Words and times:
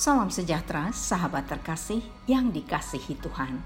Salam 0.00 0.32
sejahtera, 0.32 0.96
sahabat 0.96 1.44
terkasih 1.44 2.00
yang 2.24 2.48
dikasihi 2.48 3.20
Tuhan. 3.20 3.60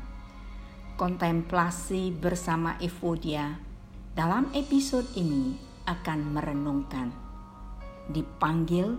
Kontemplasi 0.98 2.10
bersama 2.10 2.74
Evodia 2.82 3.54
dalam 4.18 4.50
episode 4.50 5.06
ini 5.14 5.54
akan 5.86 6.34
merenungkan, 6.34 7.14
dipanggil 8.10 8.98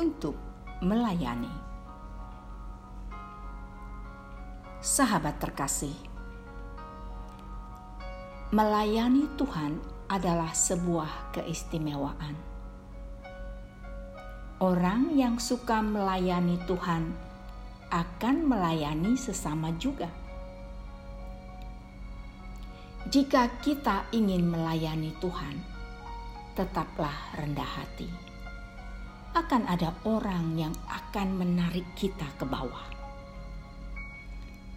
untuk 0.00 0.32
melayani. 0.80 1.52
Sahabat 4.80 5.44
terkasih, 5.44 5.92
melayani 8.48 9.28
Tuhan 9.36 9.76
adalah 10.08 10.56
sebuah 10.56 11.36
keistimewaan 11.36 12.51
Orang 14.62 15.18
yang 15.18 15.42
suka 15.42 15.82
melayani 15.82 16.54
Tuhan 16.70 17.10
akan 17.90 18.36
melayani 18.46 19.18
sesama 19.18 19.74
juga. 19.74 20.06
Jika 23.10 23.58
kita 23.58 24.06
ingin 24.14 24.46
melayani 24.46 25.18
Tuhan, 25.18 25.58
tetaplah 26.54 27.34
rendah 27.42 27.66
hati. 27.66 28.06
Akan 29.34 29.66
ada 29.66 29.98
orang 30.06 30.54
yang 30.54 30.78
akan 30.86 31.42
menarik 31.42 31.98
kita 31.98 32.30
ke 32.38 32.46
bawah. 32.46 32.86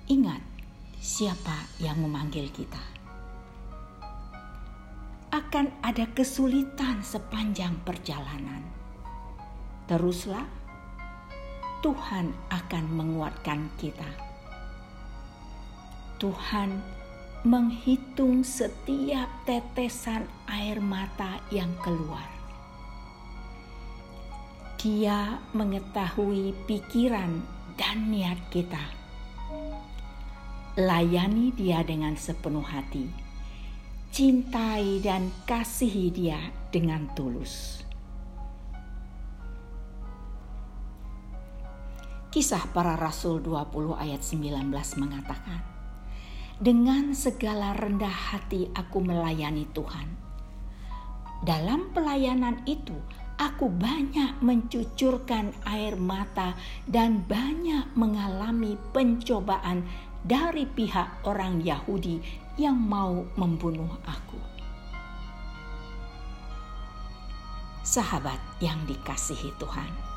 Ingat 0.10 0.42
siapa 0.98 1.70
yang 1.78 2.02
memanggil 2.02 2.50
kita. 2.50 2.82
Akan 5.30 5.70
ada 5.86 6.10
kesulitan 6.10 7.06
sepanjang 7.06 7.78
perjalanan 7.86 8.75
teruslah, 9.86 10.46
Tuhan 11.86 12.34
akan 12.50 12.86
menguatkan 12.90 13.70
kita. 13.78 14.10
Tuhan 16.18 16.82
menghitung 17.46 18.42
setiap 18.42 19.30
tetesan 19.46 20.26
air 20.50 20.82
mata 20.82 21.38
yang 21.54 21.70
keluar. 21.86 22.26
Dia 24.82 25.38
mengetahui 25.54 26.58
pikiran 26.66 27.46
dan 27.78 28.10
niat 28.10 28.38
kita. 28.50 28.82
Layani 30.76 31.54
Dia 31.54 31.86
dengan 31.86 32.18
sepenuh 32.18 32.66
hati. 32.66 33.06
Cintai 34.10 35.00
dan 35.06 35.30
kasihi 35.46 36.10
Dia 36.10 36.42
dengan 36.74 37.10
tulus. 37.14 37.86
Kisah 42.36 42.68
para 42.76 43.00
Rasul 43.00 43.40
20 43.40 43.96
ayat 43.96 44.20
19 44.20 44.68
mengatakan, 45.00 45.64
Dengan 46.60 47.16
segala 47.16 47.72
rendah 47.72 48.12
hati 48.12 48.68
aku 48.76 49.00
melayani 49.00 49.64
Tuhan. 49.72 50.04
Dalam 51.48 51.96
pelayanan 51.96 52.60
itu, 52.68 52.92
aku 53.40 53.72
banyak 53.72 54.44
mencucurkan 54.44 55.56
air 55.64 55.96
mata 55.96 56.60
dan 56.84 57.24
banyak 57.24 57.96
mengalami 57.96 58.76
pencobaan 58.92 59.88
dari 60.20 60.68
pihak 60.68 61.24
orang 61.24 61.64
Yahudi 61.64 62.20
yang 62.60 62.76
mau 62.76 63.24
membunuh 63.40 63.96
aku. 64.04 64.44
Sahabat 67.88 68.44
yang 68.60 68.84
dikasihi 68.84 69.56
Tuhan, 69.56 70.15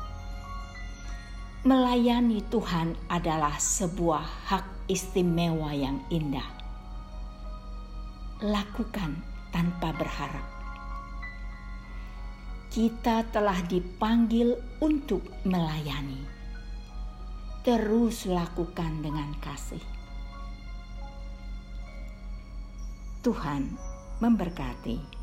Melayani 1.59 2.39
Tuhan 2.47 2.95
adalah 3.11 3.59
sebuah 3.59 4.47
hak 4.47 4.87
istimewa 4.87 5.75
yang 5.75 5.99
indah. 6.07 6.47
Lakukan 8.39 9.19
tanpa 9.51 9.91
berharap. 9.91 10.47
Kita 12.71 13.27
telah 13.27 13.59
dipanggil 13.67 14.55
untuk 14.79 15.19
melayani. 15.43 16.23
Terus 17.67 18.23
lakukan 18.23 19.03
dengan 19.03 19.35
kasih. 19.43 19.83
Tuhan 23.19 23.75
memberkati. 24.23 25.18